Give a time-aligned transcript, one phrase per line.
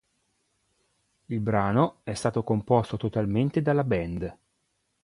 [1.27, 4.35] Il brano è stato composto totalmente dalla band.